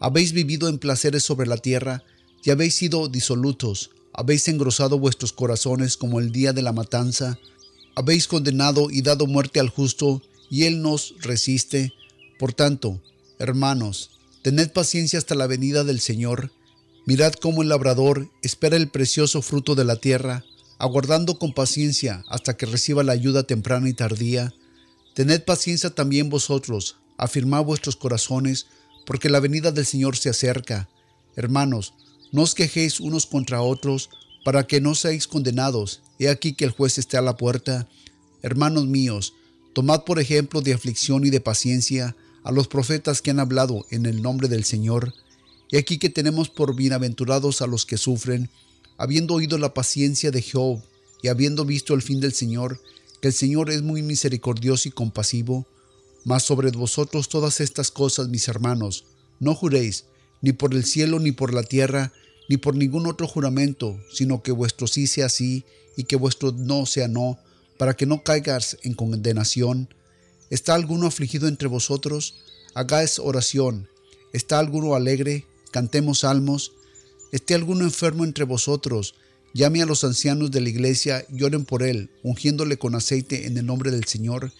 Habéis 0.00 0.32
vivido 0.32 0.68
en 0.68 0.78
placeres 0.78 1.24
sobre 1.24 1.46
la 1.46 1.56
tierra, 1.56 2.04
y 2.44 2.50
habéis 2.50 2.76
sido 2.76 3.08
disolutos, 3.08 3.90
habéis 4.12 4.48
engrosado 4.48 4.98
vuestros 4.98 5.32
corazones 5.32 5.96
como 5.96 6.20
el 6.20 6.32
día 6.32 6.52
de 6.52 6.62
la 6.62 6.72
matanza, 6.72 7.38
habéis 7.94 8.28
condenado 8.28 8.90
y 8.90 9.02
dado 9.02 9.26
muerte 9.26 9.58
al 9.58 9.70
justo, 9.70 10.22
y 10.50 10.64
él 10.64 10.82
nos 10.82 11.14
resiste. 11.20 11.92
Por 12.38 12.52
tanto, 12.52 13.02
hermanos, 13.40 14.10
tened 14.42 14.70
paciencia 14.70 15.18
hasta 15.18 15.34
la 15.34 15.48
venida 15.48 15.82
del 15.82 16.00
Señor. 16.00 16.52
Mirad 17.06 17.32
cómo 17.32 17.62
el 17.62 17.68
labrador 17.68 18.30
espera 18.42 18.76
el 18.76 18.88
precioso 18.88 19.42
fruto 19.42 19.74
de 19.74 19.84
la 19.84 19.96
tierra, 19.96 20.44
aguardando 20.78 21.38
con 21.38 21.52
paciencia 21.52 22.24
hasta 22.28 22.56
que 22.56 22.66
reciba 22.66 23.02
la 23.02 23.12
ayuda 23.12 23.42
temprana 23.42 23.88
y 23.88 23.94
tardía. 23.94 24.54
Tened 25.14 25.44
paciencia 25.44 25.90
también 25.90 26.30
vosotros, 26.30 26.96
afirmad 27.16 27.64
vuestros 27.64 27.96
corazones, 27.96 28.66
porque 29.04 29.28
la 29.28 29.40
venida 29.40 29.72
del 29.72 29.86
Señor 29.86 30.16
se 30.16 30.30
acerca. 30.30 30.88
Hermanos, 31.34 31.94
no 32.30 32.42
os 32.42 32.54
quejéis 32.54 33.00
unos 33.00 33.26
contra 33.26 33.62
otros, 33.62 34.10
para 34.44 34.66
que 34.66 34.80
no 34.80 34.94
seáis 34.94 35.26
condenados. 35.26 36.00
He 36.18 36.28
aquí 36.28 36.52
que 36.54 36.64
el 36.64 36.70
juez 36.70 36.98
está 36.98 37.18
a 37.18 37.22
la 37.22 37.36
puerta. 37.36 37.88
Hermanos 38.42 38.86
míos, 38.86 39.34
tomad 39.72 40.04
por 40.04 40.20
ejemplo 40.20 40.60
de 40.60 40.72
aflicción 40.72 41.24
y 41.24 41.30
de 41.30 41.40
paciencia 41.40 42.16
a 42.44 42.52
los 42.52 42.68
profetas 42.68 43.20
que 43.20 43.30
han 43.30 43.40
hablado 43.40 43.84
en 43.90 44.06
el 44.06 44.22
nombre 44.22 44.48
del 44.48 44.64
Señor. 44.64 45.12
He 45.70 45.78
aquí 45.78 45.98
que 45.98 46.08
tenemos 46.08 46.48
por 46.48 46.74
bienaventurados 46.74 47.60
a 47.60 47.66
los 47.66 47.84
que 47.84 47.98
sufren, 47.98 48.48
habiendo 48.98 49.34
oído 49.34 49.56
la 49.56 49.72
paciencia 49.72 50.30
de 50.30 50.42
Job 50.42 50.82
y 51.22 51.28
habiendo 51.28 51.64
visto 51.64 51.94
el 51.94 52.02
fin 52.02 52.20
del 52.20 52.34
Señor, 52.34 52.80
que 53.22 53.28
el 53.28 53.34
Señor 53.34 53.70
es 53.70 53.82
muy 53.82 54.02
misericordioso 54.02 54.88
y 54.88 54.92
compasivo, 54.92 55.66
mas 56.24 56.42
sobre 56.42 56.70
vosotros 56.72 57.28
todas 57.28 57.60
estas 57.60 57.90
cosas, 57.90 58.28
mis 58.28 58.48
hermanos, 58.48 59.04
no 59.40 59.54
juréis, 59.54 60.04
ni 60.42 60.52
por 60.52 60.74
el 60.74 60.84
cielo, 60.84 61.18
ni 61.18 61.32
por 61.32 61.54
la 61.54 61.62
tierra, 61.62 62.12
ni 62.48 62.56
por 62.56 62.74
ningún 62.74 63.06
otro 63.06 63.26
juramento, 63.26 63.98
sino 64.12 64.42
que 64.42 64.52
vuestro 64.52 64.86
sí 64.86 65.06
sea 65.06 65.28
sí, 65.28 65.64
y 65.96 66.04
que 66.04 66.16
vuestro 66.16 66.52
no 66.52 66.86
sea 66.86 67.08
no, 67.08 67.38
para 67.76 67.96
que 67.96 68.06
no 68.06 68.22
caigas 68.22 68.78
en 68.82 68.94
condenación. 68.94 69.88
¿Está 70.50 70.74
alguno 70.74 71.06
afligido 71.06 71.48
entre 71.48 71.68
vosotros? 71.68 72.36
Hagáis 72.74 73.18
oración. 73.18 73.88
¿Está 74.32 74.58
alguno 74.58 74.94
alegre? 74.94 75.44
Cantemos 75.72 76.20
salmos. 76.20 76.72
¿Esté 77.30 77.54
alguno 77.54 77.84
enfermo 77.84 78.24
entre 78.24 78.44
vosotros? 78.44 79.14
Llame 79.52 79.82
a 79.82 79.86
los 79.86 80.04
ancianos 80.04 80.50
de 80.50 80.60
la 80.60 80.68
iglesia 80.68 81.26
y 81.30 81.42
oren 81.42 81.64
por 81.64 81.82
él, 81.82 82.10
ungiéndole 82.22 82.78
con 82.78 82.94
aceite 82.94 83.46
en 83.46 83.58
el 83.58 83.66
nombre 83.66 83.90
del 83.90 84.04
Señor. 84.04 84.52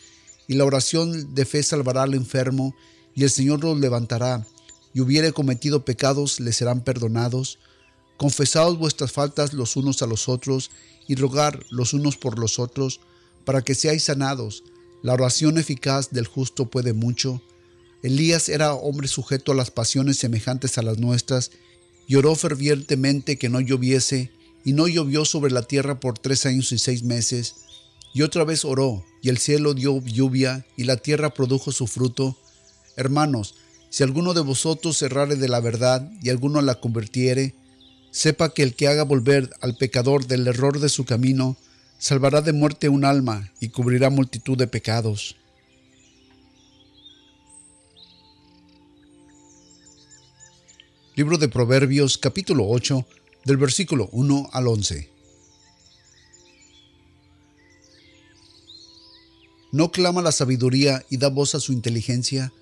Y 0.46 0.54
la 0.54 0.64
oración 0.64 1.34
de 1.34 1.44
fe 1.44 1.62
salvará 1.62 2.02
al 2.02 2.14
enfermo, 2.14 2.75
y 3.14 3.25
el 3.25 3.30
Señor 3.30 3.62
los 3.62 3.78
levantará. 3.78 4.46
Y 4.92 5.00
hubiere 5.00 5.32
cometido 5.32 5.84
pecados, 5.84 6.40
le 6.40 6.52
serán 6.52 6.82
perdonados. 6.82 7.58
Confesaos 8.16 8.78
vuestras 8.78 9.12
faltas 9.12 9.52
los 9.52 9.76
unos 9.76 10.02
a 10.02 10.06
los 10.06 10.28
otros, 10.28 10.70
y 11.06 11.14
rogar 11.14 11.64
los 11.70 11.94
unos 11.94 12.16
por 12.16 12.38
los 12.38 12.58
otros, 12.58 13.00
para 13.44 13.62
que 13.62 13.75
seáis 13.75 14.04
sanados. 14.04 14.62
La 15.02 15.14
oración 15.14 15.56
eficaz 15.58 16.10
del 16.10 16.26
justo 16.26 16.66
puede 16.66 16.92
mucho. 16.92 17.40
Elías 18.02 18.48
era 18.48 18.75
hombre 18.75 19.08
sujeto 19.08 19.52
a 19.52 19.54
las 19.54 19.70
pasiones 19.70 20.18
semejantes 20.18 20.76
a 20.76 20.82
las 20.82 20.98
nuestras, 20.98 21.50
y 22.09 22.17
oró 22.17 22.35
fervientemente 22.35 23.37
que 23.37 23.50
no 23.50 23.61
lloviese, 23.61 24.33
y 24.65 24.73
no 24.73 24.88
llovió 24.88 25.25
sobre 25.25 25.53
la 25.53 25.62
tierra 25.62 26.00
por 26.00 26.19
tres 26.19 26.47
años 26.47 26.73
y 26.73 26.79
seis 26.79 27.03
meses. 27.03 27.55
Y 28.15 28.23
otra 28.23 28.45
vez 28.45 28.65
oró, 28.65 29.05
y 29.23 29.29
el 29.29 29.38
cielo 29.38 29.75
dio 29.75 30.03
lluvia, 30.03 30.67
y 30.77 30.85
la 30.85 30.97
tierra 30.97 31.35
produjo 31.35 31.71
su 31.71 31.87
fruto. 31.87 32.37
Hermanos, 32.97 33.55
si 33.91 34.03
alguno 34.03 34.33
de 34.33 34.41
vosotros 34.41 35.00
errare 35.03 35.37
de 35.37 35.49
la 35.49 35.61
verdad, 35.61 36.11
y 36.23 36.31
alguno 36.31 36.62
la 36.62 36.81
convirtiere, 36.81 37.55
sepa 38.11 38.55
que 38.55 38.62
el 38.62 38.75
que 38.75 38.88
haga 38.88 39.05
volver 39.05 39.50
al 39.61 39.77
pecador 39.77 40.27
del 40.27 40.47
error 40.47 40.81
de 40.81 40.88
su 40.88 41.05
camino, 41.05 41.59
salvará 41.99 42.41
de 42.41 42.55
muerte 42.55 42.88
un 42.88 43.05
alma 43.05 43.53
y 43.61 43.69
cubrirá 43.69 44.09
multitud 44.09 44.57
de 44.57 44.67
pecados. 44.67 45.37
Libro 51.18 51.37
de 51.37 51.48
Proverbios 51.48 52.16
capítulo 52.16 52.68
8 52.68 53.04
del 53.44 53.56
versículo 53.56 54.08
1 54.12 54.50
al 54.52 54.68
11. 54.68 55.10
¿No 59.72 59.90
clama 59.90 60.22
la 60.22 60.30
sabiduría 60.30 61.04
y 61.10 61.16
da 61.16 61.26
voz 61.28 61.56
a 61.56 61.60
su 61.60 61.72
inteligencia? 61.72 62.52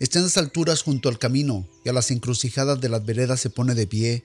Está 0.00 0.18
en 0.18 0.26
las 0.26 0.36
alturas 0.36 0.82
junto 0.82 1.08
al 1.08 1.18
camino 1.18 1.66
y 1.82 1.88
a 1.88 1.94
las 1.94 2.10
encrucijadas 2.10 2.78
de 2.78 2.90
las 2.90 3.06
veredas 3.06 3.40
se 3.40 3.48
pone 3.48 3.74
de 3.74 3.86
pie. 3.86 4.22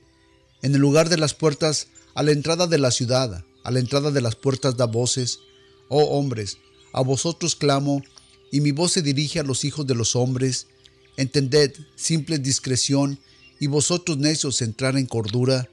En 0.62 0.76
el 0.76 0.82
lugar 0.82 1.08
de 1.08 1.16
las 1.16 1.34
puertas, 1.34 1.88
a 2.16 2.24
la 2.24 2.32
entrada 2.32 2.68
de 2.68 2.80
la 2.80 2.92
ciudad, 2.92 3.46
a 3.64 3.72
la 3.72 3.80
entrada 3.80 4.12
de 4.12 4.20
las 4.20 4.36
puertas 4.36 4.76
da 4.76 4.88
voces. 4.88 5.40
Oh 5.88 6.20
hombres, 6.20 6.58
a 6.92 7.00
vosotros 7.00 7.56
clamo, 7.56 8.04
y 8.52 8.60
mi 8.60 8.74
voz 8.74 8.92
se 8.92 9.02
dirige 9.02 9.40
a 9.40 9.44
los 9.44 9.64
hijos 9.64 9.88
de 9.88 9.96
los 9.96 10.18
hombres. 10.18 10.68
Entended, 11.16 11.74
simple 11.96 12.40
discreción, 12.40 13.20
y 13.60 13.68
vosotros 13.68 14.18
necios 14.18 14.62
entrar 14.62 14.98
en 14.98 15.06
cordura. 15.06 15.70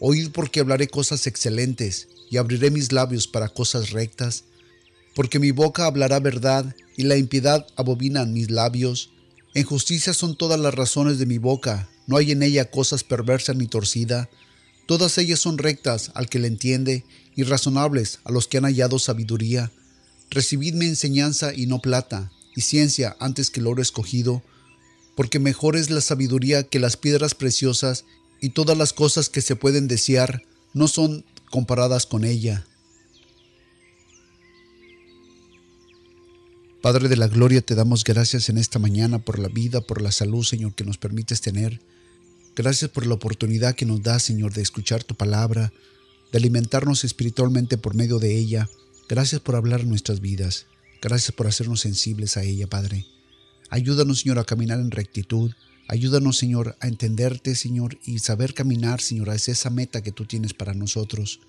Oíd 0.00 0.30
porque 0.30 0.60
hablaré 0.60 0.88
cosas 0.88 1.26
excelentes, 1.26 2.08
y 2.30 2.36
abriré 2.36 2.70
mis 2.70 2.92
labios 2.92 3.26
para 3.26 3.48
cosas 3.48 3.90
rectas. 3.90 4.44
Porque 5.14 5.38
mi 5.38 5.50
boca 5.50 5.86
hablará 5.86 6.20
verdad, 6.20 6.74
y 6.96 7.04
la 7.04 7.16
impiedad 7.16 7.66
abominan 7.76 8.32
mis 8.32 8.50
labios. 8.50 9.10
En 9.54 9.64
justicia 9.64 10.14
son 10.14 10.36
todas 10.36 10.60
las 10.60 10.74
razones 10.74 11.18
de 11.18 11.26
mi 11.26 11.38
boca, 11.38 11.88
no 12.06 12.16
hay 12.16 12.32
en 12.32 12.42
ella 12.42 12.70
cosas 12.70 13.04
perversas 13.04 13.56
ni 13.56 13.66
torcida. 13.66 14.28
Todas 14.86 15.16
ellas 15.18 15.38
son 15.38 15.58
rectas 15.58 16.10
al 16.14 16.28
que 16.28 16.40
le 16.40 16.48
entiende 16.48 17.04
y 17.36 17.44
razonables 17.44 18.18
a 18.24 18.32
los 18.32 18.48
que 18.48 18.58
han 18.58 18.64
hallado 18.64 18.98
sabiduría. 18.98 19.70
Recibidme 20.30 20.86
enseñanza 20.86 21.54
y 21.54 21.66
no 21.66 21.80
plata, 21.80 22.32
y 22.56 22.62
ciencia 22.62 23.16
antes 23.20 23.50
que 23.50 23.60
el 23.60 23.68
oro 23.68 23.82
escogido, 23.82 24.42
porque 25.20 25.38
mejor 25.38 25.76
es 25.76 25.90
la 25.90 26.00
sabiduría 26.00 26.62
que 26.62 26.78
las 26.78 26.96
piedras 26.96 27.34
preciosas, 27.34 28.06
y 28.40 28.48
todas 28.48 28.74
las 28.74 28.94
cosas 28.94 29.28
que 29.28 29.42
se 29.42 29.54
pueden 29.54 29.86
desear 29.86 30.44
no 30.72 30.88
son 30.88 31.26
comparadas 31.50 32.06
con 32.06 32.24
ella. 32.24 32.66
Padre 36.80 37.10
de 37.10 37.18
la 37.18 37.28
Gloria, 37.28 37.60
te 37.60 37.74
damos 37.74 38.02
gracias 38.02 38.48
en 38.48 38.56
esta 38.56 38.78
mañana 38.78 39.18
por 39.18 39.38
la 39.38 39.48
vida, 39.48 39.82
por 39.82 40.00
la 40.00 40.10
salud, 40.10 40.42
Señor, 40.42 40.72
que 40.74 40.84
nos 40.84 40.96
permites 40.96 41.42
tener. 41.42 41.82
Gracias 42.56 42.90
por 42.90 43.04
la 43.04 43.12
oportunidad 43.12 43.74
que 43.74 43.84
nos 43.84 44.02
da, 44.02 44.18
Señor, 44.20 44.54
de 44.54 44.62
escuchar 44.62 45.04
tu 45.04 45.16
palabra, 45.16 45.70
de 46.32 46.38
alimentarnos 46.38 47.04
espiritualmente 47.04 47.76
por 47.76 47.94
medio 47.94 48.20
de 48.20 48.38
ella. 48.38 48.70
Gracias 49.06 49.42
por 49.42 49.54
hablar 49.54 49.84
nuestras 49.84 50.22
vidas. 50.22 50.64
Gracias 51.02 51.32
por 51.32 51.46
hacernos 51.46 51.80
sensibles 51.80 52.38
a 52.38 52.42
ella, 52.42 52.66
Padre. 52.68 53.04
Ayúdanos, 53.70 54.20
Señor, 54.20 54.38
a 54.38 54.44
caminar 54.44 54.80
en 54.80 54.90
rectitud. 54.90 55.52
Ayúdanos, 55.88 56.36
Señor, 56.36 56.76
a 56.80 56.88
entenderte, 56.88 57.54
Señor, 57.54 57.98
y 58.04 58.18
saber 58.18 58.52
caminar, 58.52 59.00
Señor, 59.00 59.30
hacia 59.30 59.52
esa 59.52 59.70
meta 59.70 60.02
que 60.02 60.12
tú 60.12 60.24
tienes 60.24 60.54
para 60.54 60.74
nosotros. 60.74 61.40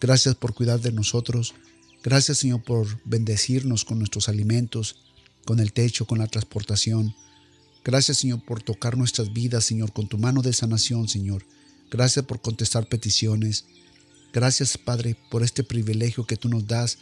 Gracias 0.00 0.34
por 0.34 0.54
cuidar 0.54 0.80
de 0.80 0.92
nosotros. 0.92 1.54
Gracias, 2.02 2.38
Señor, 2.38 2.62
por 2.62 2.86
bendecirnos 3.04 3.84
con 3.84 3.98
nuestros 3.98 4.28
alimentos, 4.28 4.96
con 5.44 5.60
el 5.60 5.72
techo, 5.72 6.06
con 6.06 6.18
la 6.18 6.26
transportación. 6.26 7.14
Gracias, 7.84 8.18
Señor, 8.18 8.44
por 8.44 8.62
tocar 8.62 8.96
nuestras 8.96 9.32
vidas, 9.32 9.64
Señor, 9.64 9.92
con 9.92 10.08
tu 10.08 10.18
mano 10.18 10.42
de 10.42 10.52
sanación, 10.52 11.08
Señor. 11.08 11.44
Gracias 11.90 12.24
por 12.24 12.40
contestar 12.40 12.88
peticiones. 12.88 13.66
Gracias, 14.32 14.78
Padre, 14.78 15.16
por 15.30 15.42
este 15.42 15.62
privilegio 15.62 16.26
que 16.26 16.36
tú 16.36 16.48
nos 16.48 16.66
das 16.66 16.98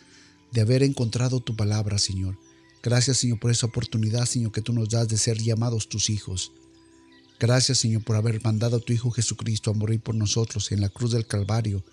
de 0.51 0.61
haber 0.61 0.83
encontrado 0.83 1.41
tu 1.41 1.57
palabra, 1.57 1.99
Señor. 1.99 2.39
Gracias, 2.83 3.19
Señor, 3.19 3.39
por 3.39 3.51
esa 3.51 3.67
oportunidad, 3.67 4.27
Señor, 4.27 4.51
que 4.51 4.63
tú 4.63 4.73
nos 4.73 4.89
das 4.89 5.09
de 5.09 5.17
ser 5.17 5.39
llamados 5.39 5.89
tus 5.89 6.11
hijos. 6.11 6.53
Gracias, 7.39 7.79
Señor, 7.79 8.03
por 8.03 8.17
haber 8.17 8.43
mandado 8.43 8.77
a 8.77 8.81
tu 8.81 8.93
Hijo 8.93 9.11
Jesucristo 9.11 9.71
a 9.71 9.75
morir 9.75 10.01
por 10.01 10.15
nosotros 10.15 10.73
en 10.73 10.81
la 10.81 10.89
cruz 10.89 11.13
del 11.13 11.27
Calvario, 11.27 11.85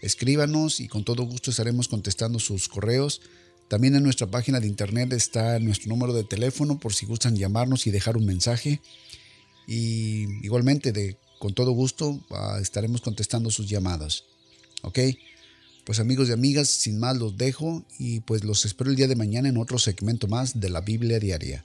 Escríbanos 0.00 0.80
y 0.80 0.88
con 0.88 1.04
todo 1.04 1.22
gusto 1.22 1.52
estaremos 1.52 1.86
contestando 1.86 2.40
sus 2.40 2.66
correos. 2.66 3.20
También 3.68 3.94
en 3.94 4.02
nuestra 4.02 4.26
página 4.26 4.58
de 4.58 4.66
internet 4.66 5.12
está 5.12 5.60
nuestro 5.60 5.90
número 5.90 6.12
de 6.12 6.24
teléfono 6.24 6.80
por 6.80 6.92
si 6.92 7.06
gustan 7.06 7.36
llamarnos 7.36 7.86
y 7.86 7.92
dejar 7.92 8.16
un 8.16 8.26
mensaje. 8.26 8.80
Y 9.68 10.44
igualmente, 10.44 10.90
de, 10.90 11.16
con 11.38 11.54
todo 11.54 11.70
gusto, 11.70 12.18
ah, 12.30 12.58
estaremos 12.60 13.00
contestando 13.00 13.52
sus 13.52 13.68
llamadas. 13.68 14.24
¿Ok? 14.82 14.98
Pues 15.84 16.00
amigos 16.00 16.28
y 16.28 16.32
amigas, 16.32 16.68
sin 16.68 16.98
más 16.98 17.16
los 17.16 17.36
dejo 17.36 17.84
y 17.96 18.18
pues 18.20 18.42
los 18.42 18.64
espero 18.64 18.90
el 18.90 18.96
día 18.96 19.06
de 19.06 19.14
mañana 19.14 19.48
en 19.48 19.56
otro 19.56 19.78
segmento 19.78 20.26
más 20.26 20.58
de 20.58 20.68
la 20.68 20.80
Biblia 20.80 21.20
Diaria. 21.20 21.64